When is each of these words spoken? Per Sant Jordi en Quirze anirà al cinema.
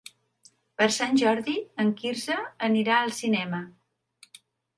Per 0.79 0.85
Sant 0.95 1.13
Jordi 1.23 1.55
en 1.83 1.91
Quirze 1.99 2.39
anirà 2.69 2.97
al 3.03 3.15
cinema. 3.19 3.61